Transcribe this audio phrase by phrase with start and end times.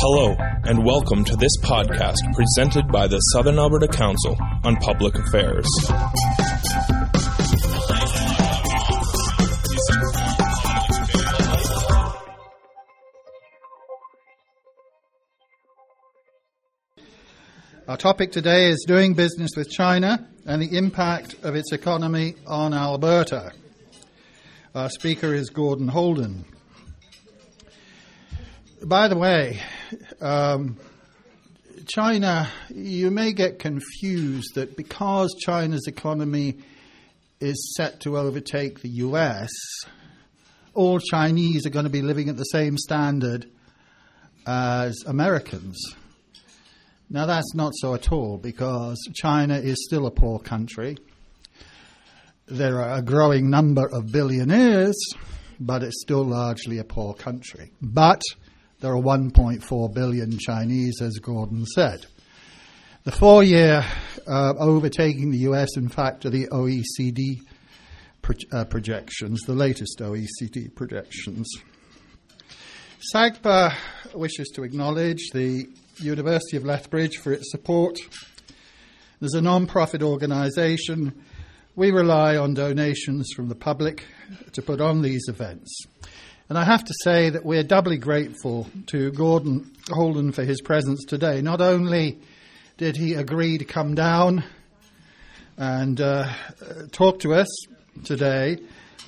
[0.00, 5.66] Hello, and welcome to this podcast presented by the Southern Alberta Council on Public Affairs.
[17.88, 22.72] Our topic today is doing business with China and the impact of its economy on
[22.72, 23.50] Alberta.
[24.76, 26.44] Our speaker is Gordon Houlden.
[28.84, 29.60] By the way,
[30.20, 30.76] um,
[31.86, 36.58] China, you may get confused that because China's economy
[37.40, 39.50] is set to overtake the US,
[40.74, 43.48] all Chinese are going to be living at the same standard
[44.46, 45.94] as Americans.
[47.10, 50.98] Now, that's not so at all because China is still a poor country.
[52.46, 54.96] There are a growing number of billionaires,
[55.58, 57.72] but it's still largely a poor country.
[57.80, 58.20] But
[58.80, 62.06] there are 1.4 billion Chinese, as Gordon said.
[63.02, 63.84] The four year
[64.26, 67.40] uh, overtaking the US, in fact, are the OECD
[68.22, 71.48] pro- uh, projections, the latest OECD projections.
[73.14, 73.74] SACPA
[74.14, 75.66] wishes to acknowledge the
[76.00, 77.98] University of Lethbridge for its support.
[79.20, 81.24] There's a non profit organisation.
[81.74, 84.04] We rely on donations from the public
[84.52, 85.86] to put on these events.
[86.48, 91.04] And I have to say that we're doubly grateful to Gordon Houlden for his presence
[91.04, 91.42] today.
[91.42, 92.18] Not only
[92.78, 94.44] did he agree to come down
[95.58, 96.32] and uh,
[96.90, 97.48] talk to us
[98.04, 98.58] today,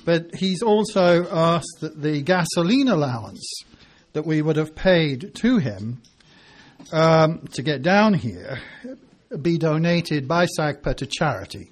[0.05, 3.43] but he's also asked that the gasoline allowance
[4.13, 6.01] that we would have paid to him
[6.91, 8.59] um, to get down here
[9.41, 11.71] be donated by SACPA to charity.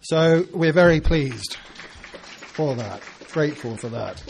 [0.00, 4.22] So we're very pleased for that, grateful for that.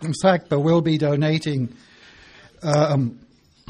[0.00, 1.74] And SACPA will be donating
[2.62, 3.18] um,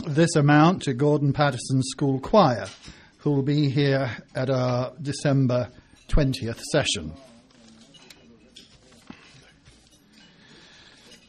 [0.07, 2.67] this amount to Gordon Patterson School Choir,
[3.19, 5.71] who will be here at our December
[6.09, 7.15] 20th session.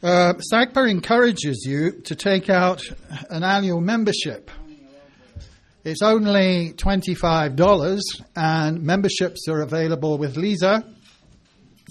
[0.02, 2.84] Uh, SACPA encourages you to take out
[3.30, 4.52] an annual membership.
[5.84, 8.02] It's only $25
[8.36, 10.86] and memberships are available with Lisa.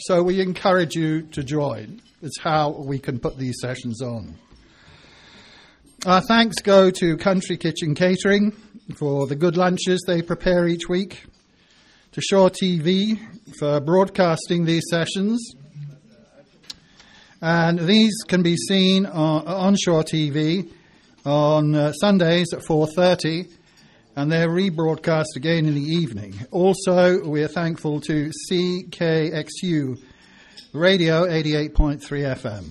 [0.00, 2.00] So we encourage you to join.
[2.20, 4.34] It's how we can put these sessions on.
[6.04, 8.50] Our thanks go to Country Kitchen Catering
[8.96, 11.24] for the good lunches they prepare each week,
[12.10, 13.20] to Shaw TV
[13.56, 15.40] for broadcasting these sessions,
[17.40, 20.68] and these can be seen on, on Shaw TV
[21.24, 23.48] on uh, Sundays at 4:30
[24.16, 26.34] and they're rebroadcast again in the evening.
[26.50, 29.98] Also, we're thankful to CKXU
[30.72, 32.70] Radio 88.3 FM.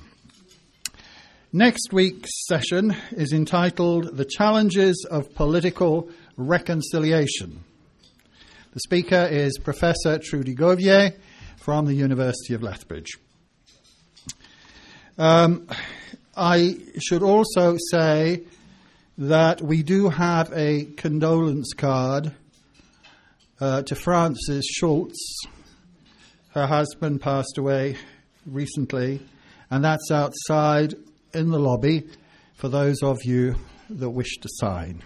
[1.52, 7.64] Next week's session is entitled The Challenges of Political Reconciliation.
[8.74, 11.16] The speaker is Professor Trudy Govier
[11.58, 13.18] from the University of Lethbridge.
[15.18, 15.68] Um,
[16.36, 18.44] I should also say
[19.18, 22.34] that we do have a condolence card
[23.60, 25.18] uh, to Frances Schultz.
[26.58, 27.98] Her husband passed away
[28.48, 29.22] recently,
[29.70, 30.96] and that's outside
[31.32, 32.08] in the lobby
[32.56, 33.58] for those of you
[33.92, 35.04] that wish to sign.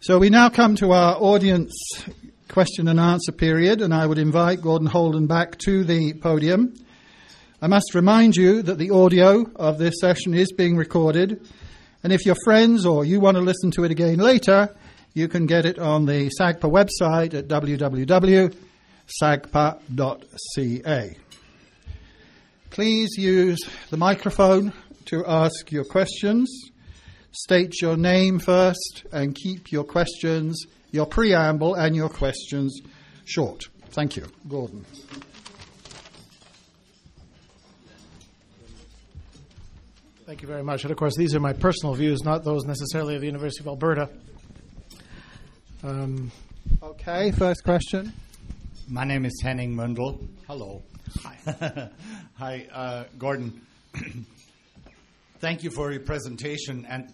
[0.00, 1.74] So we now come to our audience
[2.48, 6.72] question and answer period, and I would invite Gordon Houlden back to the podium.
[7.60, 11.46] I must remind you that the audio of this session is being recorded,
[12.02, 14.74] and if you're friends or you want to listen to it again later,
[15.12, 17.48] you can get it on the SACPA website at
[19.08, 21.16] www.sacpa.ca.
[22.70, 23.58] Please use
[23.90, 24.72] the microphone
[25.06, 26.70] to ask your questions.
[27.32, 32.80] State your name first and keep your questions, your preamble, and your questions
[33.24, 33.62] short.
[33.90, 34.26] Thank you.
[34.48, 34.84] Gordon.
[40.26, 40.82] Thank you very much.
[40.82, 43.68] And of course, these are my personal views, not those necessarily of the University of
[43.68, 44.10] Alberta.
[45.82, 46.30] Um,
[46.82, 48.12] okay, first question.
[48.90, 50.26] My name is Henning Mundel.
[50.46, 50.82] Hello.
[51.22, 51.90] Hi.
[52.38, 53.60] Hi, uh, Gordon.
[55.40, 57.12] Thank you for your presentation and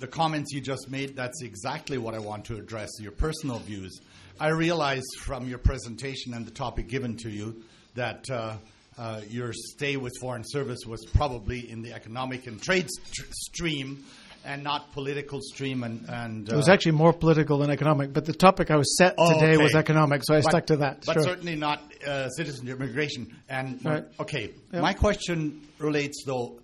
[0.00, 1.14] the comments you just made.
[1.14, 4.00] That's exactly what I want to address your personal views.
[4.40, 7.62] I realize from your presentation and the topic given to you
[7.94, 8.28] that.
[8.28, 8.56] Uh,
[8.96, 14.04] uh, your stay with Foreign Service was probably in the economic and trade st- stream
[14.44, 15.82] and not political stream.
[15.82, 18.96] And, and uh, it was actually more political than economic, but the topic I was
[18.96, 19.62] set oh, today okay.
[19.62, 21.04] was economic, so I but, stuck to that.
[21.06, 21.22] But sure.
[21.22, 23.36] certainly not uh, citizen immigration.
[23.48, 24.04] And right.
[24.20, 24.82] okay, yep.
[24.82, 26.60] my question relates though.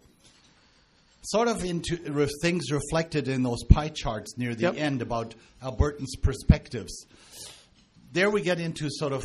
[1.22, 4.74] sort of into re- things reflected in those pie charts near the Yep.
[4.76, 7.06] end about Albertans' perspectives.
[8.12, 9.24] There we get into sort of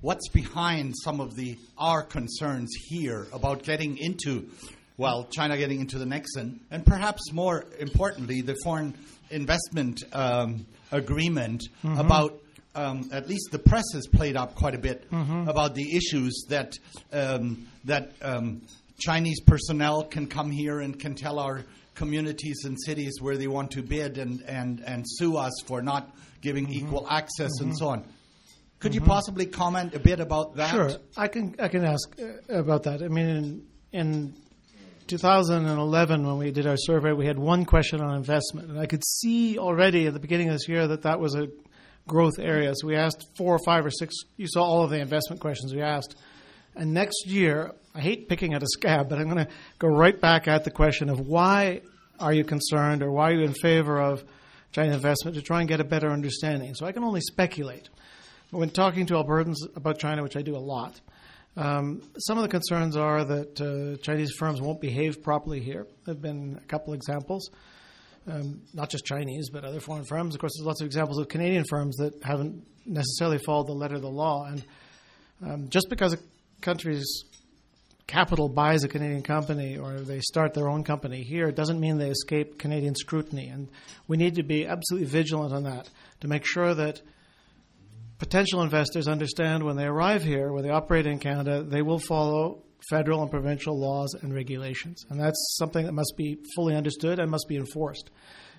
[0.00, 4.50] what's behind some of the our concerns here about getting into,
[4.98, 8.94] well, China getting into the Nexen, and perhaps more importantly, the foreign
[9.30, 12.40] investment um, agreement about.
[12.74, 16.74] Um, at least the press has played up quite a bit about the issues that
[17.10, 18.60] um, that um,
[18.98, 21.64] Chinese personnel can come here and can tell our
[21.94, 26.14] communities and cities where they want to bid and, and, and sue us for not
[26.42, 28.04] giving equal access and so on.
[28.78, 30.70] Could you possibly comment a bit about that?
[30.70, 33.02] Sure, I can I can ask uh, about that.
[33.02, 34.34] I mean, in, in
[35.06, 39.04] 2011, when we did our survey, we had one question on investment, and I could
[39.04, 41.48] see already at the beginning of this year that that was a
[42.06, 42.72] growth area.
[42.76, 44.14] So we asked four or five or six.
[44.36, 46.16] You saw all of the investment questions we asked.
[46.74, 50.20] And next year, I hate picking at a scab, but I'm going to go right
[50.20, 51.80] back at the question of why
[52.20, 54.24] are you concerned or why are you in favor of
[54.72, 56.74] Chinese investment to try and get a better understanding.
[56.74, 57.88] So I can only speculate.
[58.50, 61.00] But when talking to Albertans about China, which I do a lot,
[61.56, 65.86] um, some of the concerns are that uh, Chinese firms won't behave properly here.
[66.04, 67.50] There have been a couple examples,
[68.30, 70.34] um, not just Chinese, but other foreign firms.
[70.34, 73.94] Of course, there's lots of examples of Canadian firms that haven't necessarily followed the letter
[73.94, 74.44] of the law.
[74.44, 74.64] And
[75.44, 76.18] um, just because a
[76.60, 77.24] country's
[78.06, 82.10] capital buys a Canadian company or they start their own company here doesn't mean they
[82.10, 83.48] escape Canadian scrutiny.
[83.48, 83.68] And
[84.06, 85.88] we need to be absolutely vigilant on that
[86.20, 87.00] to make sure that
[88.18, 92.62] potential investors understand when they arrive here, when they operate in Canada, they will follow
[92.88, 95.04] federal and provincial laws and regulations.
[95.10, 98.10] And that's something that must be fully understood and must be enforced.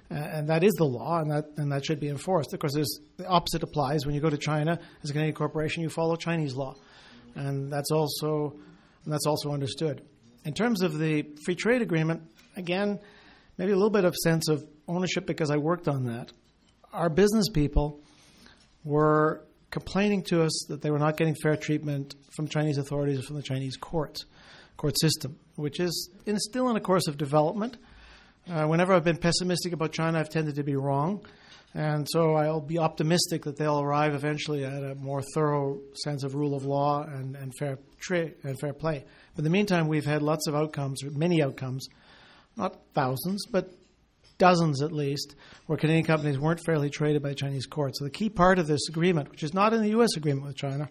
[0.10, 2.54] Uh, and that is the law, and that, and that should be enforced.
[2.54, 2.74] Of course,
[3.18, 4.06] the opposite applies.
[4.06, 6.76] When you go to China as a Canadian corporation, you follow Chinese law.
[7.36, 8.54] And that's also,
[9.04, 10.02] and that's also understood.
[10.46, 12.22] In terms of the free trade agreement,
[12.56, 13.00] again,
[13.58, 16.32] maybe a little bit of sense of ownership because I worked on that.
[16.94, 18.00] Our business people
[18.86, 23.24] were complaining to us that they were not getting fair treatment from Chinese authorities or
[23.24, 24.26] from the Chinese courts,
[24.78, 27.78] court system, which is in, still in a course of development.
[28.50, 31.26] Uh, whenever I've been pessimistic about China, I've tended to be wrong.
[31.74, 36.34] And so I'll be optimistic that they'll arrive eventually at a more thorough sense of
[36.34, 39.04] rule of law and, and fair trade and fair play.
[39.36, 41.88] But in the meantime, we've had lots of outcomes, many outcomes,
[42.56, 43.70] not thousands, but
[44.38, 45.36] dozens at least,
[45.66, 48.00] where Canadian companies weren't fairly traded by Chinese courts.
[48.00, 50.16] So the key part of this agreement, which is not in the U.S.
[50.16, 50.90] agreement with China,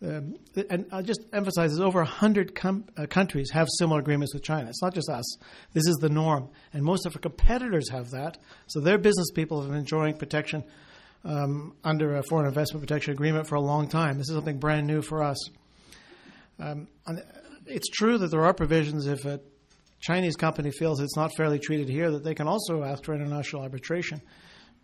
[0.00, 0.36] um,
[0.70, 4.68] and I'll just emphasize, there's over 100 com- uh, countries have similar agreements with China.
[4.68, 5.38] It's not just us.
[5.72, 6.50] This is the norm.
[6.72, 8.38] And most of our competitors have that.
[8.68, 10.62] So their business people have been enjoying protection
[11.24, 14.18] um, under a foreign investment protection agreement for a long time.
[14.18, 15.38] This is something brand new for us.
[16.60, 16.86] Um,
[17.66, 19.40] it's true that there are provisions if a
[20.00, 23.62] Chinese company feels it's not fairly treated here, that they can also ask for international
[23.62, 24.20] arbitration.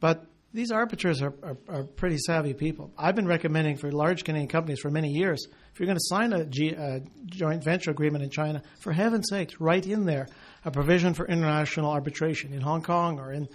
[0.00, 2.93] But these arbiters are, are, are, pretty savvy people.
[2.96, 6.32] I've been recommending for large Canadian companies for many years if you're going to sign
[6.32, 10.28] a, joint venture agreement in China, for heaven's sakes, write in there
[10.64, 13.49] a provision for international arbitration in Hong Kong or in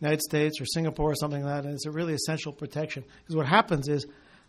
[0.00, 1.64] United States or Singapore or something like that.
[1.66, 3.04] And it's a really essential protection.
[3.20, 4.06] Because what happens is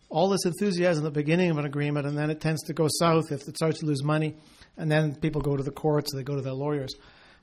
[0.09, 2.87] all this enthusiasm at the beginning of an agreement, and then it tends to go
[2.99, 4.35] south if it starts to lose money,
[4.77, 6.93] and then people go to the courts, they go to their lawyers.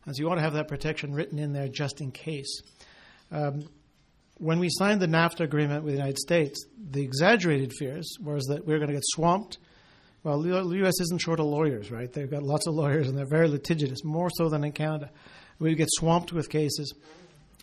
[0.05, 2.63] And so you want to have that protection written in there just in case.
[3.31, 3.69] Um,
[4.39, 8.67] when we signed the NAFTA agreement with the United States, the exaggerated fears was that
[8.67, 9.59] we were going to get swamped.
[10.23, 11.01] Well, the U.S.
[11.01, 12.13] isn't short of lawyers, right?
[12.13, 15.11] They've got lots of lawyers and they're very litigious, more so than in Canada.
[15.59, 16.93] We would get swamped with cases.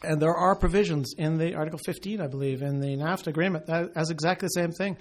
[0.03, 3.91] And there are provisions in the Article 15, I believe, in the NAFTA agreement that
[3.95, 4.98] has exactly the same thing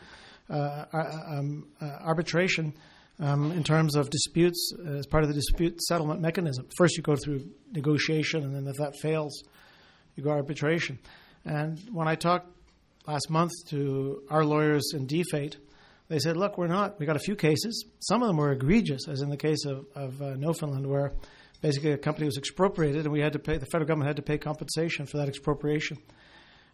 [0.48, 2.74] uh, um, uh, arbitration.
[3.20, 6.66] Um, in terms of disputes, uh, as part of the dispute settlement mechanism.
[6.76, 9.44] First, you go through negotiation, and then if that fails,
[10.16, 10.98] you go arbitration.
[11.44, 12.48] And when I talked
[13.06, 15.56] last month to our lawyers in DFAIT,
[16.08, 17.84] they said, look, we're not, we got a few cases.
[18.00, 21.12] Some of them were egregious, as in the case of, of uh, Newfoundland, where
[21.62, 24.22] basically a company was expropriated and we had to pay, the federal government had to
[24.22, 25.96] pay compensation for that expropriation.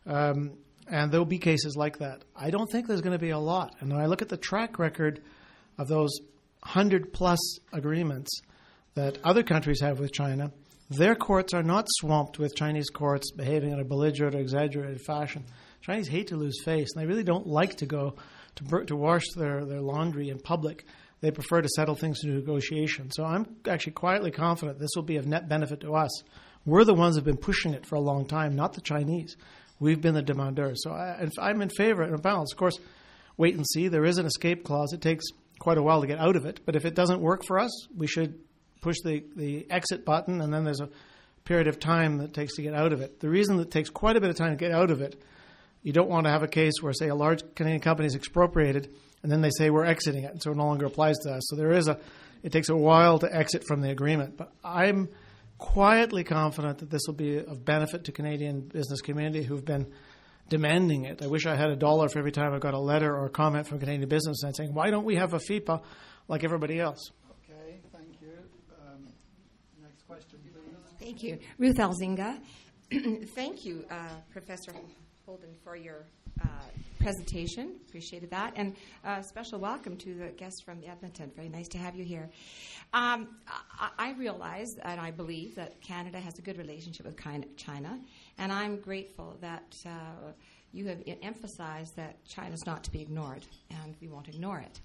[0.07, 0.54] Um,
[0.90, 2.25] and there'll be cases like that.
[2.35, 3.76] I don't think there's going to be a lot.
[3.80, 5.21] And when I look at the track record
[5.76, 6.11] of those
[6.62, 7.38] 100 plus
[7.73, 8.40] agreements
[8.95, 10.50] that other countries have with China,
[10.90, 15.45] their courts are not swamped with Chinese courts behaving in a belligerent or exaggerated fashion.
[15.83, 18.14] Chinese hate to lose face, and they really don't like to go
[18.57, 20.87] to, to wash their, their laundry in public.
[21.20, 23.10] They prefer to settle things through negotiation.
[23.10, 26.22] So I'm actually quietly confident this will be of net benefit to us.
[26.64, 29.37] We're the ones who've been pushing it for a long time, not the Chinese.
[29.80, 30.76] We've been the demandeurs.
[30.78, 32.52] So I, I'm in favor and balance.
[32.52, 32.78] Of course,
[33.37, 33.88] wait and see.
[33.88, 34.92] There is an escape clause.
[34.92, 35.25] It takes
[35.58, 36.60] quite a while to get out of it.
[36.64, 38.38] But if it doesn't work for us, we should
[38.80, 40.88] push the, the exit button, and then there's a
[41.44, 43.20] period of time that takes to get out of it.
[43.20, 45.20] The reason that takes quite a bit of time to get out of it,
[45.82, 48.94] you don't want to have a case where, say, a large Canadian company is expropriated
[49.22, 51.42] and then they say we're exiting it, and so it no longer applies to us.
[51.48, 51.98] So there is a,
[52.42, 54.37] it takes a while to exit from the agreement.
[54.37, 55.08] But I'm
[55.58, 59.92] quietly confident that this will be of benefit to Canadian business community who've been
[60.48, 61.22] demanding it.
[61.22, 63.30] I wish I had a dollar for every time I got a letter or a
[63.30, 65.82] comment from Canadian business and saying, why don't we have a FIPA
[66.28, 67.10] like everybody else?
[67.30, 68.32] Okay, thank you.
[68.80, 69.08] Um,
[69.82, 70.75] next question, please.
[70.98, 71.38] Thank you.
[71.58, 72.38] Ruth Alzinga.
[73.34, 74.72] Thank you, uh, Professor
[75.26, 76.06] Houlden, for your
[76.40, 76.46] uh,
[77.08, 77.74] presentation.
[77.88, 78.52] Appreciated that.
[78.54, 81.32] And uh, special welcome to the guests from Edmonton.
[81.34, 82.28] Very nice to have you here.
[82.92, 83.28] Um,
[83.80, 87.16] I, I realize and I believe that Canada has a good relationship with
[87.56, 87.98] China,
[88.36, 90.32] and I'm grateful that uh,
[90.72, 94.78] you have emphasized that China is not to be ignored, and we won't ignore it.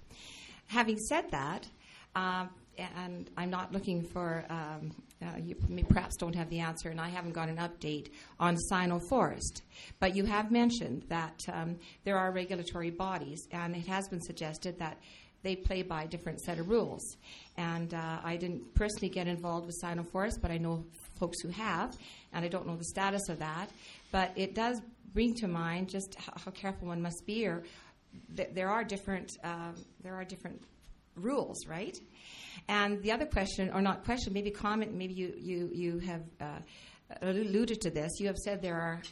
[0.68, 1.68] Having said that,
[2.14, 2.50] um,
[2.96, 4.90] and I'm not looking for, um,
[5.22, 5.54] uh, you
[5.88, 9.62] perhaps don't have the answer, and I haven't got an update on Sino Forest.
[10.00, 14.78] But you have mentioned that um, there are regulatory bodies, and it has been suggested
[14.78, 14.98] that
[15.42, 17.16] they play by a different set of rules.
[17.56, 20.84] And uh, I didn't personally get involved with Sino Forest, but I know
[21.20, 21.96] folks who have,
[22.32, 23.68] and I don't know the status of that.
[24.10, 24.80] But it does
[25.12, 27.62] bring to mind just how, how careful one must be, or
[28.36, 30.60] th- there are different uh, there are different
[31.16, 31.96] rules, right?
[32.68, 36.58] And the other question, or not question, maybe comment, maybe you, you, you have uh,
[37.22, 38.12] alluded to this.
[38.18, 39.02] You have said there are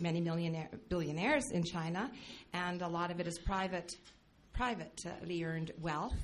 [0.00, 2.10] many millionaire, billionaires in China,
[2.52, 3.94] and a lot of it is private,
[4.52, 6.16] privately earned wealth.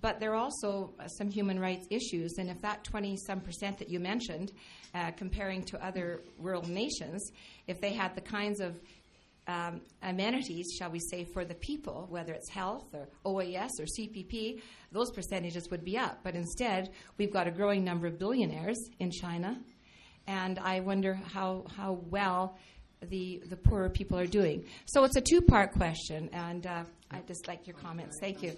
[0.00, 3.78] But there are also uh, some human rights issues, and if that 20 some percent
[3.78, 4.52] that you mentioned,
[4.94, 7.30] uh, comparing to other world nations,
[7.66, 8.80] if they had the kinds of
[9.50, 14.62] um, amenities, shall we say, for the people, whether it's health or OAS or CPP,
[14.92, 16.20] those percentages would be up.
[16.22, 19.58] But instead, we've got a growing number of billionaires in China,
[20.26, 22.58] and I wonder how, how well
[23.02, 24.64] the, the poorer people are doing.
[24.86, 28.18] So it's a two part question, and uh, I'd just like your comments.
[28.20, 28.52] Thank you.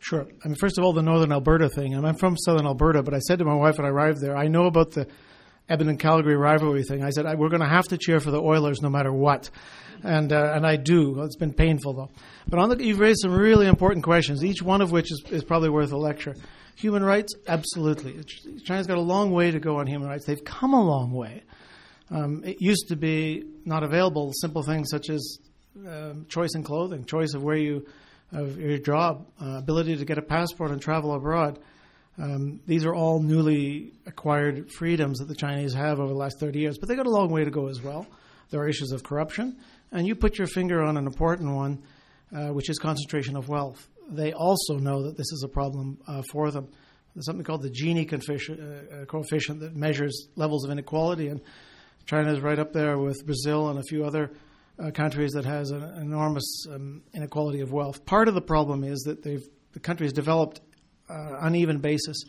[0.00, 0.26] Sure.
[0.44, 1.94] I mean, first of all, the Northern Alberta thing.
[1.94, 4.48] I'm from Southern Alberta, but I said to my wife when I arrived there, I
[4.48, 5.06] know about the
[5.68, 7.02] Edmonton Calgary rivalry thing.
[7.02, 9.50] I said we're going to have to cheer for the Oilers no matter what,
[10.02, 11.22] and uh, and I do.
[11.22, 12.10] It's been painful though.
[12.48, 15.44] But on the, you've raised some really important questions, each one of which is, is
[15.44, 16.34] probably worth a lecture.
[16.76, 18.24] Human rights, absolutely.
[18.64, 20.24] China's got a long way to go on human rights.
[20.24, 21.42] They've come a long way.
[22.10, 24.32] Um, it used to be not available.
[24.34, 25.38] Simple things such as
[25.86, 27.86] um, choice in clothing, choice of where you,
[28.32, 31.58] of your job, uh, ability to get a passport and travel abroad.
[32.18, 36.58] Um, these are all newly acquired freedoms that the Chinese have over the last 30
[36.58, 38.06] years, but they got a long way to go as well.
[38.50, 39.56] There are issues of corruption,
[39.90, 41.82] and you put your finger on an important one,
[42.36, 43.88] uh, which is concentration of wealth.
[44.10, 46.68] They also know that this is a problem uh, for them.
[47.14, 51.40] There's something called the Gini uh, uh, coefficient that measures levels of inequality, and
[52.04, 54.32] China is right up there with Brazil and a few other
[54.78, 58.04] uh, countries that has an enormous um, inequality of wealth.
[58.04, 59.40] Part of the problem is that the
[59.80, 60.60] country has developed
[61.12, 62.24] uh, uneven basis.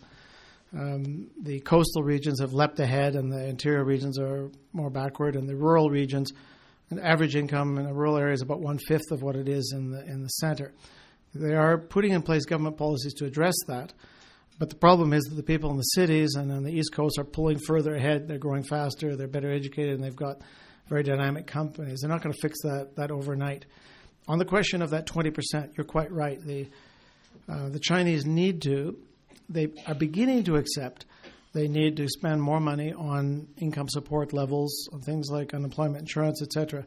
[0.75, 5.35] Um, the coastal regions have leapt ahead, and the interior regions are more backward.
[5.35, 6.31] And the rural regions,
[6.89, 9.73] an average income in a rural area is about one fifth of what it is
[9.75, 10.73] in the in the center.
[11.35, 13.93] They are putting in place government policies to address that,
[14.59, 17.17] but the problem is that the people in the cities and on the East Coast
[17.19, 18.27] are pulling further ahead.
[18.27, 19.15] They're growing faster.
[19.15, 20.41] They're better educated, and they've got
[20.89, 22.01] very dynamic companies.
[22.01, 23.65] They're not going to fix that that overnight.
[24.27, 26.41] On the question of that 20%, you're quite right.
[26.41, 26.67] The
[27.49, 28.97] uh, the Chinese need to,
[29.49, 31.05] they are beginning to accept
[31.53, 36.41] they need to spend more money on income support levels, on things like unemployment insurance,
[36.41, 36.83] etc.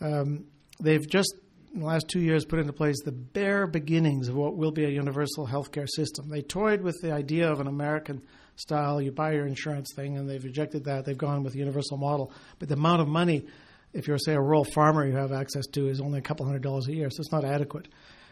[0.00, 0.46] Um,
[0.80, 1.32] they've just
[1.72, 4.84] in the last two years put into place the bare beginnings of what will be
[4.84, 6.28] a universal healthcare system.
[6.28, 8.22] They toyed with the idea of an American
[8.56, 11.04] style, you buy your insurance thing, and they've rejected that.
[11.04, 12.32] They've gone with the universal model.
[12.58, 13.46] But the amount of money,
[13.94, 16.62] if you're, say, a rural farmer you have access to, is only a couple hundred
[16.62, 17.88] dollars a year, so it's not adequate.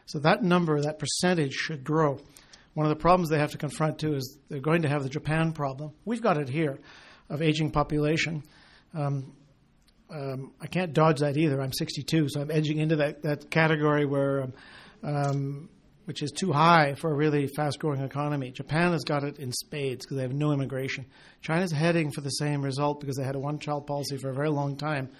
[0.07, 2.19] So that number, that percentage should grow.
[2.75, 5.09] One of the problems they have to confront too is they're going to have the
[5.09, 5.93] Japan problem.
[6.05, 6.79] We've got it here
[7.29, 8.43] of aging population.
[8.95, 9.33] Um,
[10.11, 11.61] um, I can't dodge that either.
[11.61, 14.49] I'm 62, so I'm edging into that, that category where,
[15.03, 15.69] um,
[16.05, 18.51] which is too high for a really fast-growing economy.
[18.51, 21.07] Japan has got it in spades because they have no immigration.
[21.41, 24.51] China's heading for the same result because they had a one-child policy for a very
[24.51, 25.11] long time,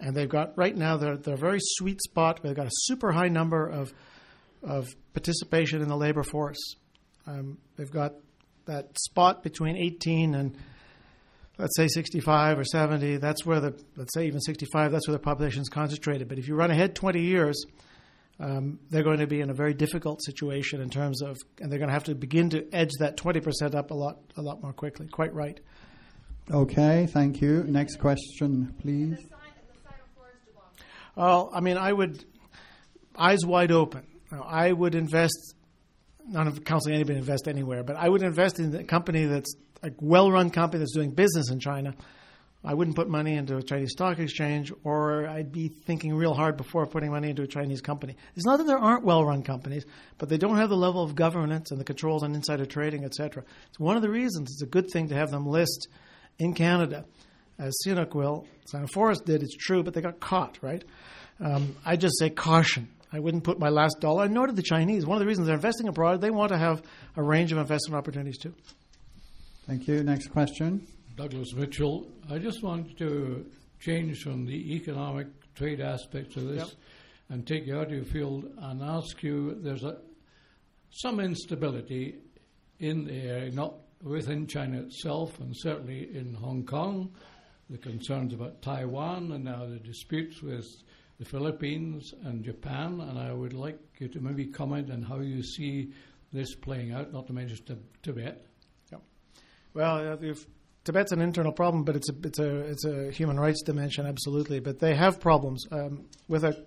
[0.00, 2.42] and they've got right now they're they're a very sweet spot.
[2.42, 3.94] Where they've got a super high number of
[4.64, 6.76] of participation in the labor force.
[7.26, 8.14] Um, they've got
[8.66, 10.56] that spot between 18 and
[11.58, 13.18] let's say 65 or 70.
[13.18, 14.92] That's where the let's say even 65.
[14.92, 16.28] That's where the population is concentrated.
[16.28, 17.64] But if you run ahead 20 years,
[18.40, 21.78] um, they're going to be in a very difficult situation in terms of, and they're
[21.78, 24.72] going to have to begin to edge that 20% up a lot, a lot more
[24.72, 25.06] quickly.
[25.06, 25.60] Quite right.
[26.50, 27.64] Okay, thank you.
[27.64, 29.16] Next question, please.
[31.14, 32.24] Well, I mean, I would
[33.16, 34.04] eyes wide open.
[34.30, 35.54] Now, I would invest.
[36.26, 39.90] Not counseling anybody to invest anywhere, but I would invest in a company that's a
[40.00, 41.94] well-run company that's doing business in China.
[42.66, 46.56] I wouldn't put money into a Chinese stock exchange, or I'd be thinking real hard
[46.56, 48.16] before putting money into a Chinese company.
[48.36, 49.84] It's not that there aren't well-run companies,
[50.16, 53.44] but they don't have the level of governance and the controls on insider trading, etc.
[53.68, 55.88] It's one of the reasons it's a good thing to have them list
[56.38, 57.04] in Canada,
[57.58, 58.46] as CNOOC will.
[58.72, 60.82] Sinoforest did, it's true, but they got caught, right?
[61.40, 62.88] Um, I just say caution.
[63.14, 65.06] I wouldn't put my last dollar, nor did the Chinese.
[65.06, 66.82] One of the reasons they're investing abroad, they want to have
[67.16, 68.52] a range of investment opportunities too.
[69.68, 70.02] Thank you.
[70.02, 70.84] Next question.
[71.16, 72.08] Douglas Mitchell.
[72.28, 73.46] I just want to
[73.78, 76.68] change from the economic trade aspects of this Yep.
[77.30, 79.98] and take you out of your field and ask you there's a,
[80.90, 82.16] some instability
[82.80, 87.12] in the area, not within China itself and certainly in Hong Kong,
[87.70, 90.66] the concerns about Taiwan and now the disputes with
[91.18, 93.00] the Philippines and Japan.
[93.00, 95.92] And I would like you to maybe comment on how you see
[96.32, 98.46] this playing out, not to mention Tib- Tibet.
[99.74, 100.34] Well, uh,
[100.84, 104.60] Tibet's an internal problem, but it's a it's a it's a human rights dimension, absolutely.
[104.60, 106.64] But they have problems um, with a.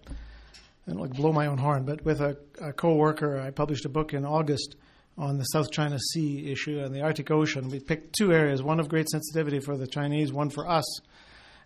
[0.88, 4.14] Don't like blow my own horn, but with a, a co-worker, I published a book
[4.14, 4.78] in August
[5.18, 7.70] on the South China Sea issue and the Arctic Ocean.
[7.70, 10.86] We picked two areas: one of great sensitivity for the Chinese, one for us,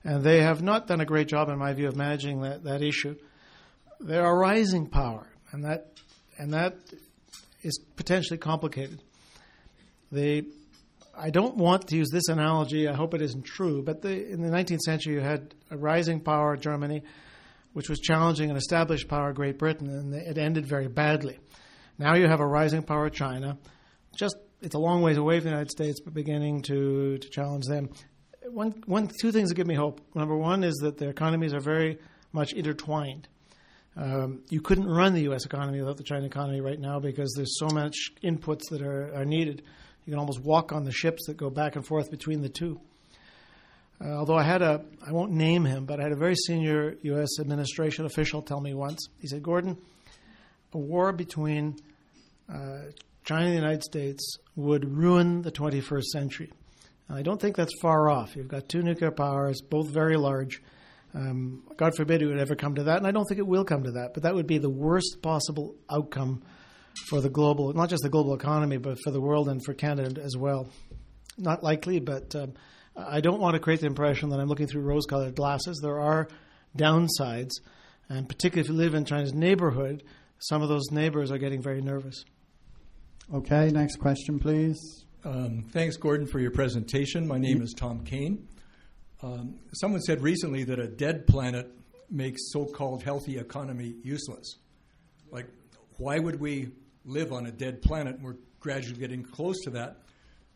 [0.04, 2.82] and they have not done a great job, in my view, of managing that, that
[2.82, 3.16] issue.
[4.00, 5.88] They're a rising power, and that
[6.38, 6.78] and that
[7.62, 9.02] is potentially complicated.
[10.12, 10.44] They
[11.16, 12.88] I don't want to use this analogy.
[12.88, 13.84] I hope it isn't true.
[13.84, 17.04] But in the 19th century, you had a rising power, Germany,
[17.74, 21.38] which was challenging an established power, Great Britain, and it ended very badly.
[21.98, 23.58] Now you have a rising power, China.
[24.16, 27.66] Just it's a long ways away from the United States, but beginning to, to challenge
[27.66, 27.90] them.
[28.50, 30.02] One, one, two things that give me hope.
[30.16, 32.00] Number one is that their economies are very
[32.34, 33.28] much intertwined.
[33.96, 35.46] Um, you couldn't run the U.S.
[35.46, 39.26] economy without the China economy right now because there's so much inputs that are, are
[39.26, 39.64] needed.
[40.06, 42.80] You can almost walk on the ships that go back and forth between the two.
[44.04, 46.96] Uh, although I had a, I won't name him, but I had a very senior
[47.04, 47.40] U.S.
[47.40, 49.08] administration official tell me once.
[49.20, 49.78] He said, Gordon,
[50.74, 51.76] a war between
[52.52, 52.86] uh,
[53.24, 56.52] China and the United States would ruin the 21st century.
[57.14, 58.36] I don't think that's far off.
[58.36, 60.62] You've got two nuclear powers, both very large.
[61.14, 63.66] Um, God forbid it would ever come to that, and I don't think it will
[63.66, 64.14] come to that.
[64.14, 66.44] But that would be the worst possible outcome
[67.08, 70.22] for the global, not just the global economy, but for the world and for Canada
[70.22, 70.70] as well.
[71.38, 72.54] Not likely, but um,
[72.96, 75.80] I don't want to create the impression that I'm looking through rose colored glasses.
[75.82, 76.28] There are
[76.78, 77.52] downsides,
[78.10, 80.04] and particularly if you live in China's neighborhood,
[80.40, 82.24] some of those neighbors are getting very nervous.
[83.34, 85.06] Okay, next question, please.
[85.24, 87.28] Um, thanks, Gordon, for your presentation.
[87.28, 88.48] My name is Tom Kane.
[89.22, 91.72] Um, someone said recently that a dead planet
[92.10, 94.56] makes so called healthy economy useless.
[95.30, 95.46] Like,
[95.98, 96.70] why would we
[97.06, 98.20] live on a dead planet?
[98.20, 99.98] We're gradually getting close to that.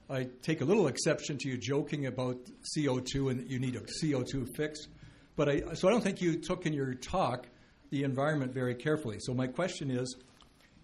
[0.09, 2.37] I take a little exception to you joking about
[2.75, 4.87] CO2 and that you need a CO2 fix.
[5.35, 7.45] But I, so I don't think you took in your talk
[7.91, 9.17] the environment very carefully.
[9.19, 10.15] So my question is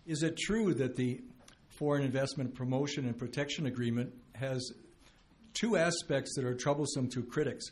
[0.06, 1.22] Is it true that the
[1.82, 4.72] Foreign Investment Promotion and Protection Agreement has
[5.56, 7.72] two aspects that are troublesome to critics?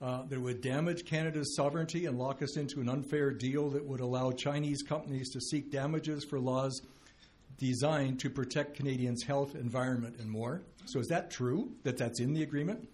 [0.00, 3.98] Uh, that would damage Canada's sovereignty and lock us into an unfair deal that would
[3.98, 6.80] allow Chinese companies to seek damages for laws
[7.58, 10.62] designed to protect Canadians' health, environment, and more.
[10.84, 12.88] So, is that true that that's in the agreement?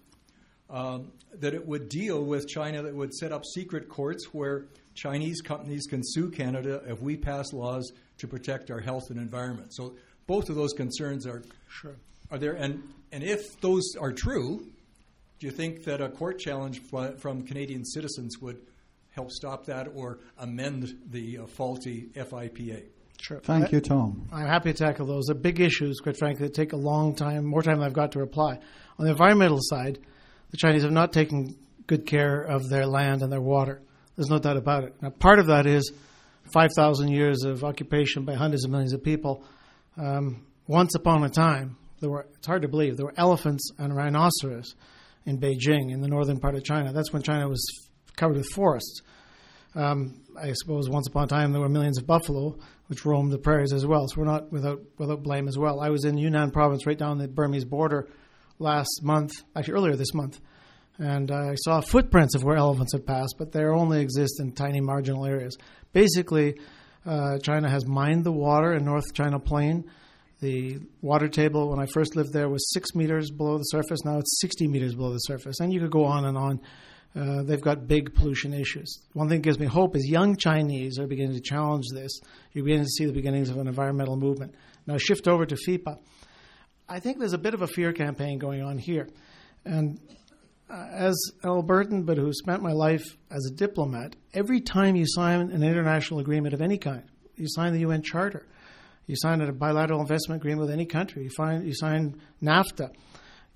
[0.70, 5.42] Um, that it would deal with China, that would set up secret courts where Chinese
[5.42, 9.74] companies can sue Canada if we pass laws to protect our health and environment.
[9.74, 9.96] So,
[10.30, 11.96] both of those concerns are Sure.
[12.30, 14.64] are there, and and if those are true,
[15.40, 18.58] do you think that a court challenge fr- from Canadian citizens would
[19.10, 22.84] help stop that or amend the uh, faulty FIPA?
[23.20, 23.40] Sure.
[23.40, 24.28] Thank you, Tom.
[24.32, 25.24] I'm happy to tackle those.
[25.26, 28.12] They're big issues, quite frankly, that take a long time, more time than I've got
[28.12, 28.60] to reply.
[28.98, 29.98] On the environmental side,
[30.52, 31.56] the Chinese have not taken
[31.88, 33.82] good care of their land and their water.
[34.14, 34.94] There's no doubt about it.
[35.02, 35.92] Now, part of that is
[36.54, 39.42] 5,000 years of occupation by hundreds of millions of people.
[39.96, 43.94] Um, once upon a time, there were, it's hard to believe, there were elephants and
[43.94, 44.74] rhinoceros
[45.26, 46.92] in Beijing, in the northern part of China.
[46.92, 47.62] That's when China was
[48.16, 49.02] covered with forests.
[49.74, 52.58] Um, I suppose once upon a time there were millions of buffalo
[52.90, 54.08] which roamed the prairies as well.
[54.08, 55.80] So we're not without without blame as well.
[55.80, 58.08] I was in Yunnan province, right down the Burmese border,
[58.58, 60.40] last month, actually earlier this month,
[60.98, 64.80] and I saw footprints of where elephants had passed, but they only exist in tiny
[64.80, 65.56] marginal areas.
[65.92, 66.58] Basically,
[67.06, 69.84] uh, China has mined the water in North China Plain.
[70.40, 74.04] The water table, when I first lived there, was six meters below the surface.
[74.04, 75.60] Now it's 60 meters below the surface.
[75.60, 76.60] And you could go on and on.
[77.14, 79.00] Uh, they've got big pollution issues.
[79.14, 82.20] One thing that gives me hope is young Chinese are beginning to challenge this.
[82.52, 84.54] You're beginning to see the beginnings of an environmental movement.
[84.86, 85.98] Now, shift over to FIPA.
[86.88, 89.08] I think there's a bit of a fear campaign going on here.
[89.64, 89.98] And
[90.70, 95.04] Uh, as an Albertan, but who spent my life as a diplomat, every time you
[95.04, 97.02] sign an international agreement of any kind,
[97.34, 98.46] you sign the UN Charter,
[99.08, 102.92] you sign a bilateral investment agreement with any country, you, find, you sign NAFTA,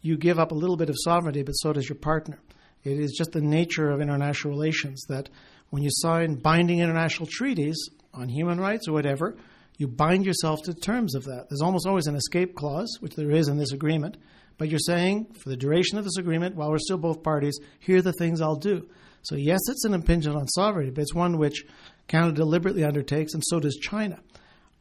[0.01, 2.41] you give up a little bit of sovereignty, but so does your partner.
[2.83, 5.29] It is just the nature of international relations that
[5.71, 7.77] when you sign binding international treaties
[8.13, 9.37] on human rights or whatever,
[9.77, 11.47] you bind yourself to terms of that.
[11.49, 14.17] There's almost always an escape clause, which there is in this agreement,
[14.59, 17.99] but you're saying, for the duration of this agreement, while we're still both parties, here
[17.99, 18.89] are the things I'll do.
[19.23, 21.65] So, yes, it's an impingement on sovereignty, but it's one which
[22.09, 24.21] Canada deliberately undertakes, and so does China.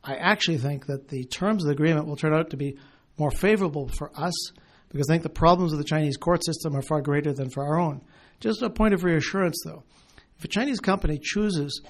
[0.03, 2.77] I actually think that the terms of the agreement will turn out to be
[3.17, 4.33] more favorable for us
[4.89, 7.65] because I think the problems of the Chinese court system are far greater than for
[7.65, 8.01] our own.
[8.39, 9.83] Just a point of reassurance, though.
[10.37, 11.81] If a Chinese company chooses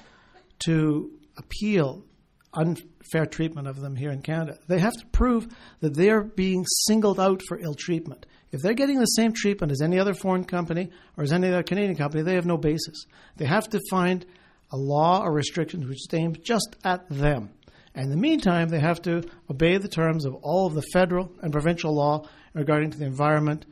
[0.65, 2.05] to appeal
[2.53, 4.57] unfair treatment of them here in Canada.
[4.67, 5.47] They have to prove
[5.79, 8.25] that they're being singled out for ill treatment.
[8.51, 11.63] If they're getting the same treatment as any other foreign company or as any other
[11.63, 13.05] Canadian company, they have no basis.
[13.37, 14.25] They have to find
[14.71, 17.49] a law or restrictions which aim just at them.
[17.95, 21.31] And in the meantime, they have to obey the terms of all of the federal
[21.41, 23.65] and provincial law regarding to the environment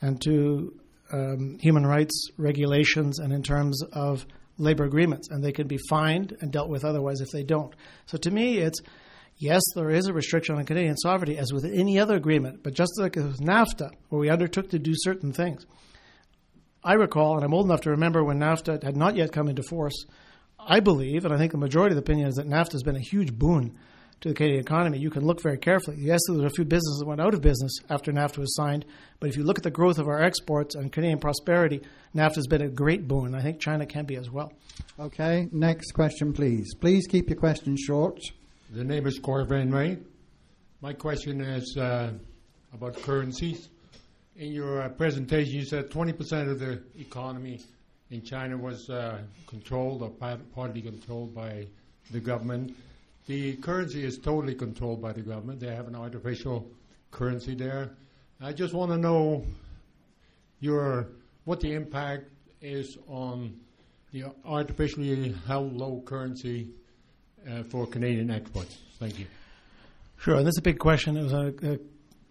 [0.00, 0.74] and to
[1.12, 4.26] um, human rights regulations and in terms of
[4.60, 7.74] labor agreements, and they can be fined and dealt with otherwise if they don't.
[8.06, 8.80] So to me, it's
[9.36, 12.92] yes, there is a restriction on Canadian sovereignty as with any other agreement, but just
[12.98, 15.66] like with NAFTA, where we undertook to do certain things.
[16.82, 19.62] I recall, and I'm old enough to remember when NAFTA had not yet come into
[19.62, 20.06] force.
[20.58, 22.96] I believe, and I think the majority of the opinion is that NAFTA has been
[22.96, 23.76] a huge boon
[24.20, 25.96] to the Canadian economy, you can look very carefully.
[25.98, 28.84] Yes, there were a few businesses that went out of business after NAFTA was signed,
[29.18, 31.80] but if you look at the growth of our exports and Canadian prosperity,
[32.14, 33.34] NAFTA has been a great boon.
[33.34, 34.52] I think China can be as well.
[34.98, 36.74] Okay, next question, please.
[36.74, 38.20] Please keep your questions short.
[38.70, 39.98] The name is Corvin Ray.
[40.82, 42.12] My question is uh,
[42.74, 43.70] about currencies.
[44.36, 47.60] In your uh, presentation, you said 20% of the economy
[48.10, 50.10] in China was uh, controlled or
[50.54, 51.66] partly controlled by
[52.10, 52.76] the government.
[53.26, 55.60] The currency is totally controlled by the government.
[55.60, 56.70] They have an artificial
[57.10, 57.90] currency there.
[58.40, 59.44] I just want to know
[60.60, 61.08] your
[61.44, 62.24] what the impact
[62.60, 63.58] is on
[64.12, 66.68] the artificially held low currency
[67.48, 68.78] uh, for Canadian exports.
[68.98, 69.26] Thank you.
[70.18, 71.16] Sure, is a big question.
[71.16, 71.78] It was a, a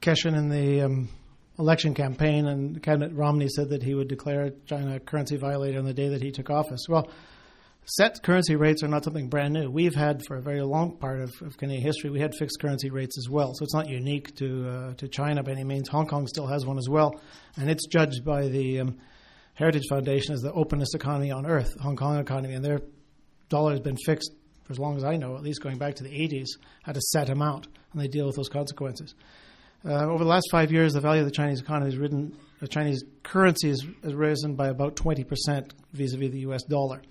[0.01, 1.09] question in the um,
[1.57, 5.85] election campaign, and Cabinet Romney said that he would declare China a currency violator on
[5.85, 6.85] the day that he took office.
[6.87, 7.09] Well,
[7.89, 9.69] set currency rates are not something brand new.
[9.69, 12.89] We've had for a very long part of, of Canadian history, we had fixed currency
[12.89, 13.53] rates as well.
[13.53, 15.89] So it's not unique to uh, to China by any means.
[15.89, 17.19] Hong Kong still has one as well,
[17.57, 18.97] and it's judged by the um,
[19.55, 22.81] Heritage Foundation as the openest economy on earth, Hong Kong economy, and their
[23.49, 24.31] dollar has been fixed
[24.63, 26.47] for as long as I know, at least going back to the 80s,
[26.85, 29.15] at a set amount, and they deal with those consequences.
[29.83, 32.67] Uh, over the last five years, the value of the Chinese economy has risen, the
[32.67, 35.25] Chinese currency has, has risen by about 20%
[35.93, 36.63] vis-a-vis the U.S.
[36.63, 37.01] dollar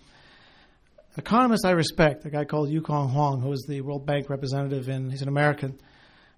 [1.19, 5.11] economist I respect, a guy called Yukon Huang, who is the World Bank representative in,
[5.11, 5.79] he's an American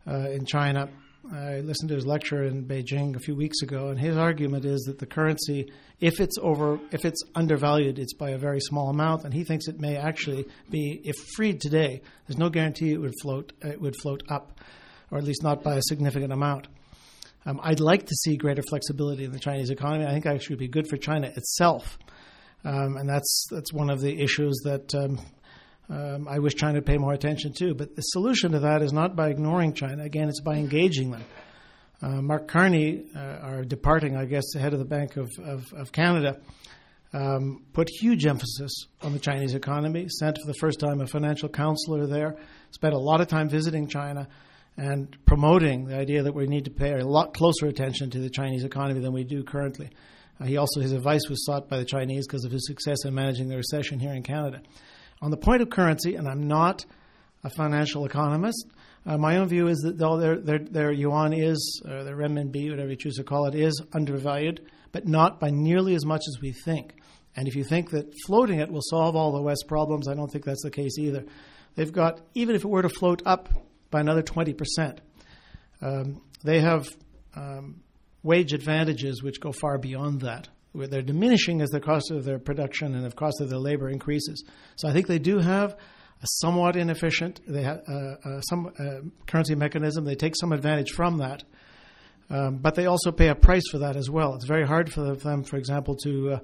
[0.07, 0.88] uh, in China.
[1.31, 4.81] I listened to his lecture in Beijing a few weeks ago, and his argument is
[4.85, 9.25] that the currency, if it's over, if it's undervalued, it's by a very small amount,
[9.25, 13.14] and he thinks it may actually be, if freed today, there's no guarantee it would
[13.21, 14.61] float, it would float up,
[15.11, 16.69] or at least not by a significant amount.
[17.45, 20.07] Um, I'd like to see greater flexibility in the Chinese economy.
[20.07, 21.99] I think actually would be good for China itself
[22.64, 25.18] um, and that's that's one of the issues that um,
[25.88, 27.75] um, I wish China would pay more attention to.
[27.75, 30.05] But the solution to that is not by ignoring China.
[30.05, 31.25] Again, it's by engaging them.
[32.03, 35.64] Uh, Mark Carney, uh, our departing, I guess, the head of the Bank of, of,
[35.77, 36.40] of Canada,
[37.12, 41.49] um, put huge emphasis on the Chinese economy, sent for the first time a financial
[41.49, 42.37] counselor there,
[42.70, 44.29] spent a lot of time visiting China
[44.77, 48.31] and promoting the idea that we need to pay a lot closer attention to the
[48.31, 49.90] Chinese economy than we do currently.
[50.40, 53.14] Uh, he also his advice was sought by the Chinese because of his success in
[53.14, 54.62] managing the recession here in Canada.
[55.22, 56.85] On the point of currency, and I'm not
[57.44, 58.66] a financial economist,
[59.07, 62.70] uh, my own view is that though their, their, their yuan is, or their renminbi,
[62.70, 64.61] whatever you choose to call it, is undervalued,
[64.92, 66.94] but not by nearly as much as we think.
[67.37, 70.31] And if you think that floating it will solve all the West problems, I don't
[70.31, 71.24] think that's the case either.
[71.76, 73.48] They've got, even if it were to float up
[73.90, 74.98] by another 20%,
[75.83, 76.88] um, they have
[77.37, 77.83] um,
[78.23, 80.49] wage advantages which go far beyond that.
[80.73, 83.89] Where they're diminishing as the cost of their production and the cost of their labor
[83.89, 84.45] increases.
[84.77, 85.73] So I think they do have
[86.23, 87.41] a somewhat inefficient.
[87.47, 90.05] They uh, uh, some uh, currency mechanism.
[90.05, 91.43] They take some advantage from that,
[92.29, 94.35] um, but they also pay a price for that as well.
[94.35, 96.39] It's very hard for them, for example, to uh,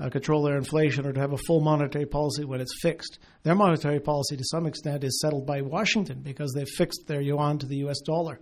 [0.00, 3.18] uh, control their inflation or to have a full monetary policy when it's fixed.
[3.42, 7.58] Their monetary policy, to some extent, is settled by Washington because they've fixed their yuan
[7.58, 8.00] to the U.S.
[8.00, 8.40] dollar.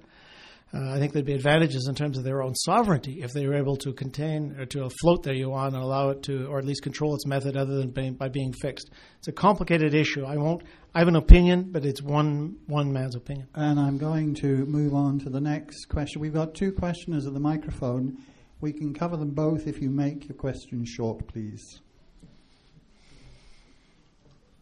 [0.73, 3.55] Uh, I think there'd be advantages in terms of their own sovereignty if they were
[3.55, 6.83] able to contain or to float their yuan and allow it to, or at least
[6.83, 8.91] control its method other than being, by being fixed.
[9.19, 10.27] It's a complicated issue.
[10.27, 10.63] I won't.
[10.95, 13.49] I have an opinion, but it's one one man's opinion.
[13.55, 16.21] And I'm going to move on to the next question.
[16.21, 18.19] We've got two questioners at the microphone.
[18.61, 21.81] We can cover them both if you make your question short, please.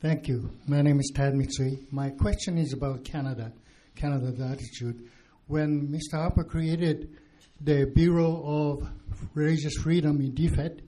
[0.01, 0.51] Thank you.
[0.69, 1.91] My name is Tad Mitsui.
[1.91, 3.53] My question is about Canada,
[3.97, 5.09] Canada's attitude
[5.47, 6.19] when Mr.
[6.19, 7.17] Harper created
[7.61, 8.89] the Bureau of
[9.35, 10.81] Religious Freedom in DFAIT,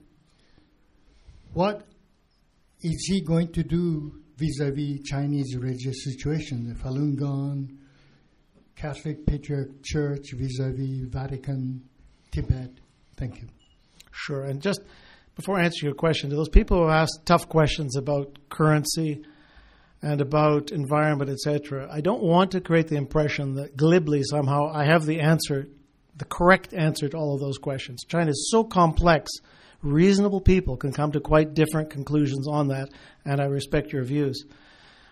[1.53, 1.87] what
[2.81, 7.77] is he going to do vis-a-vis Chinese religious situation, the Falun Gong,
[8.75, 11.81] Catholic Patriotic Church vis-a-vis Vatican,
[12.31, 12.71] Tibet?
[13.17, 13.47] Thank you.
[14.11, 14.43] Sure.
[14.43, 14.81] And just
[15.35, 19.23] before I answer your question, to those people who ask tough questions about currency,
[20.01, 21.87] and about environment, etc.
[21.91, 25.67] I don't want to create the impression that glibly somehow I have the answer,
[26.15, 28.03] the correct answer to all of those questions.
[28.07, 29.29] China is so complex,
[29.81, 32.89] reasonable people can come to quite different conclusions on that,
[33.25, 34.45] and I respect your views.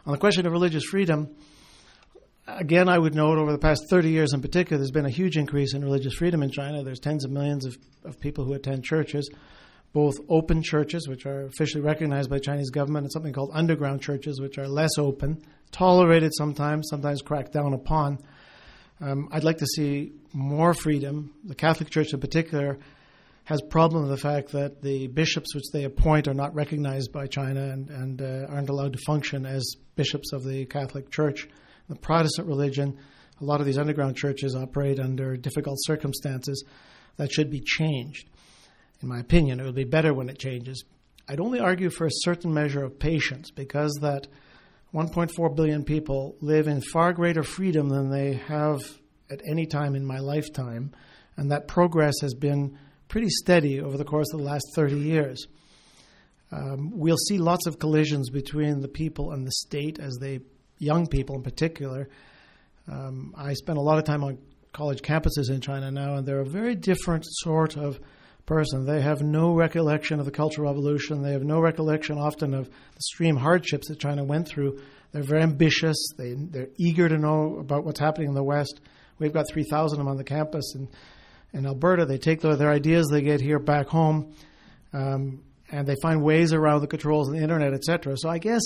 [0.05, 1.35] On the question of religious freedom,
[2.47, 5.35] again, I would note over the past 30 years in particular, there's been a huge
[5.35, 6.81] increase in religious freedom in China.
[6.81, 9.29] There's tens of millions of, of people who attend churches
[9.97, 14.39] both open churches, which are officially recognized by Chinese government, and something called underground churches,
[14.39, 18.19] which are less open, tolerated sometimes, sometimes cracked down upon.
[19.01, 21.33] Um, I'd like to see more freedom.
[21.43, 22.77] The Catholic Church, in particular,
[23.45, 27.25] has problem with the fact that the bishops which they appoint are not recognized by
[27.25, 31.49] China and, and uh, aren't allowed to function as bishops of the Catholic Church.
[31.89, 32.99] The Protestant religion,
[33.41, 36.63] a lot of these underground churches operate under difficult circumstances
[37.15, 38.29] that should be changed
[39.01, 39.59] in my opinion.
[39.59, 40.83] It would be better when it changes.
[41.27, 44.27] I'd only argue for a certain measure of patience because that
[44.93, 48.79] 1.4 billion people live in far greater freedom than they have
[49.29, 50.91] at any time in my lifetime,
[51.35, 52.77] and that progress has been
[53.09, 55.47] pretty steady over the course of the last 30 years.
[56.51, 60.39] Um, we'll see lots of collisions between the people and the state as they,
[60.77, 62.07] young people in particular.
[62.89, 64.37] Um, I spend a lot of time on
[64.71, 67.99] college campuses in China now, and they're a very different sort of
[68.47, 68.85] person.
[68.85, 71.21] They have no recollection of the Cultural Revolution.
[71.21, 74.79] They have no recollection often of the extreme hardships that China went through.
[75.11, 75.97] They're very ambitious.
[76.17, 78.79] They, they're eager to know about what's happening in the West.
[79.19, 80.87] We've got 3,000 of them on the campus in,
[81.53, 82.05] in Alberta.
[82.05, 84.33] They take their, their ideas they get here back home,
[84.93, 88.15] um, and they find ways around the controls of the internet, etc.
[88.17, 88.61] So I guess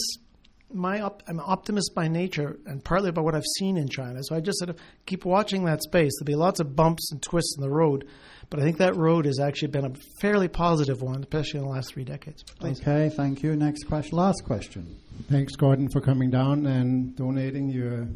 [0.74, 4.20] my op- I'm an optimist by nature, and partly by what I've seen in China.
[4.24, 6.12] So I just sort of keep watching that space.
[6.20, 8.08] There'll be lots of bumps and twists in the road,
[8.50, 11.72] but I think that road has actually been a fairly positive one, especially in the
[11.72, 12.44] last three decades.
[12.44, 12.82] Please.
[12.82, 13.56] Okay, thank you.
[13.56, 14.18] Next question.
[14.18, 14.98] Last question.
[15.30, 18.08] Thanks, Gordon, for coming down and donating your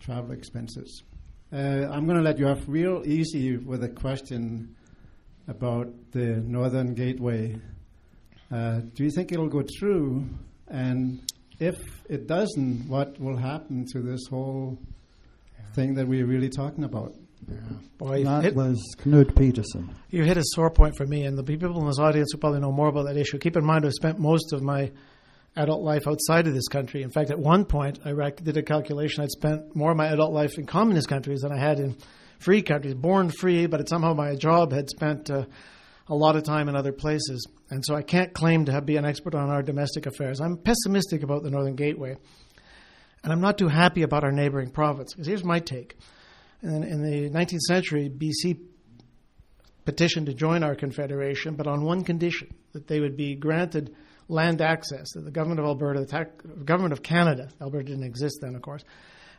[0.00, 1.02] travel expenses.
[1.52, 4.74] Uh, I'm going to let you off real easy with a question
[5.46, 7.56] about the Northern Gateway.
[8.50, 10.26] Uh, do you think it'll go through?
[10.68, 11.22] And
[11.60, 11.76] if
[12.08, 14.78] it doesn't, what will happen to this whole
[15.74, 17.14] thing that we're really talking about?
[17.48, 17.56] Yeah.
[17.98, 19.94] Boy, that hit, was Knud Peterson.
[20.10, 22.60] You hit a sore point for me, and the people in this audience who probably
[22.60, 23.38] know more about that issue.
[23.38, 24.90] Keep in mind, I've spent most of my
[25.56, 27.02] adult life outside of this country.
[27.02, 29.22] In fact, at one point, I did a calculation.
[29.22, 31.96] I'd spent more of my adult life in communist countries than I had in
[32.38, 32.94] free countries.
[32.94, 35.44] Born free, but somehow my job had spent uh,
[36.08, 37.46] a lot of time in other places.
[37.70, 40.40] And so I can't claim to have, be an expert on our domestic affairs.
[40.40, 42.16] I'm pessimistic about the Northern Gateway.
[43.22, 45.12] And I'm not too happy about our neighboring province.
[45.12, 45.96] Because here's my take
[46.62, 48.58] in, in the 19th century, BC
[49.84, 53.94] petitioned to join our confederation, but on one condition that they would be granted
[54.28, 55.12] land access.
[55.14, 58.84] That the government of Alberta, the government of Canada, Alberta didn't exist then, of course,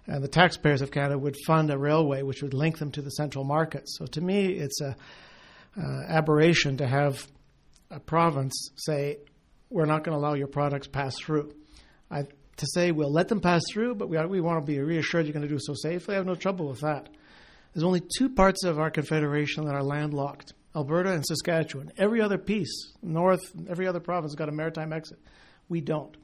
[0.08, 3.12] and the taxpayers of Canada would fund a railway which would link them to the
[3.12, 3.84] central market.
[3.86, 4.96] So to me, it's a
[5.78, 7.28] uh, aberration to have
[7.92, 9.18] a province say,
[9.70, 11.54] "We're not going to allow your products pass through."
[12.12, 12.24] I
[12.60, 15.34] to say we'll let them pass through, but we, we want to be reassured you're
[15.34, 16.16] going to do so safely.
[16.16, 17.10] I have no trouble with that.
[17.74, 21.92] There's only two parts of our confederation that are landlocked Alberta and Saskatchewan.
[21.98, 25.20] Every other piece, north, every other province, has got a maritime exit.
[25.68, 26.16] We don't.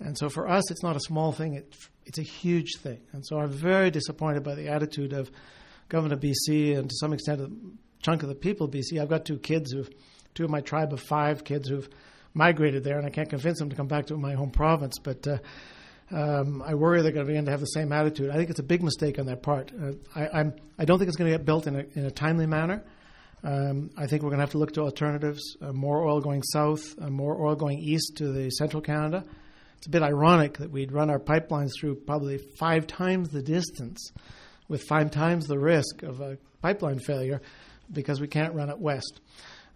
[0.00, 1.74] And so for us, it's not a small thing, it,
[2.06, 3.00] it's a huge thing.
[3.12, 5.30] And so I'm very disappointed by the attitude of
[5.88, 7.40] government of BC and to some extent
[8.02, 9.00] chunk of the people BC.
[9.00, 9.88] I've got two kids who've,
[10.34, 11.88] two of my tribe of five kids who've
[12.34, 14.98] migrated there, and I can't convince them to come back to my home province.
[14.98, 15.38] But uh,
[16.10, 18.30] um, I worry they're going to begin to have the same attitude.
[18.30, 19.72] I think it's a big mistake on their part.
[19.72, 22.10] Uh, I, I'm, I don't think it's going to get built in a, in a
[22.10, 22.84] timely manner.
[23.44, 26.42] Um, I think we're going to have to look to alternatives, uh, more oil going
[26.42, 29.24] south, uh, more oil going east to the central Canada.
[29.76, 34.10] It's a bit ironic that we'd run our pipelines through probably five times the distance
[34.66, 37.40] with five times the risk of a pipeline failure
[37.92, 39.20] because we can't run it west.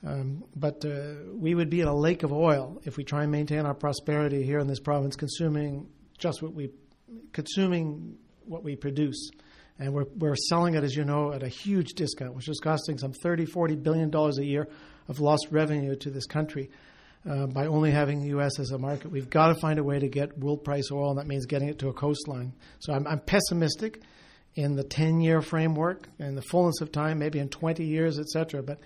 [0.05, 3.31] Um, but uh, we would be in a lake of oil if we try and
[3.31, 6.71] maintain our prosperity here in this province, consuming just what we
[7.33, 9.31] consuming what we produce.
[9.79, 12.99] And we're, we're selling it, as you know, at a huge discount, which is costing
[12.99, 14.69] some 30, 40 billion dollars a year
[15.09, 16.71] of lost revenue to this country
[17.29, 18.59] uh, by only having the U.S.
[18.59, 19.11] as a market.
[19.11, 21.69] We've got to find a way to get world price oil, and that means getting
[21.69, 22.53] it to a coastline.
[22.81, 24.03] So I'm, I'm pessimistic
[24.55, 28.29] in the 10 year framework in the fullness of time, maybe in 20 years, et
[28.29, 28.63] cetera.
[28.63, 28.79] But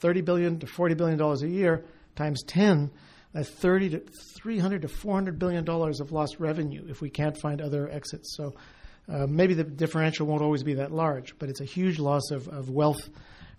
[0.00, 1.84] 30 billion to 40 billion dollars a year
[2.16, 2.90] times 10
[3.32, 4.02] that's 30 to
[4.42, 8.54] 300 to 400 billion dollars of lost revenue if we can't find other exits so
[9.08, 12.48] uh, maybe the differential won't always be that large but it's a huge loss of,
[12.48, 13.08] of wealth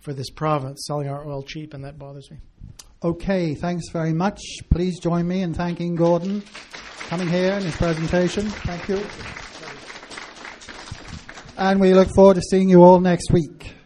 [0.00, 2.38] for this province selling our oil cheap and that bothers me
[3.04, 4.40] Okay, thanks very much.
[4.70, 6.40] Please join me in thanking Gordon
[7.08, 8.48] coming here in his presentation.
[8.48, 9.51] Thank you.
[11.64, 13.76] And we look forward to seeing you all next week.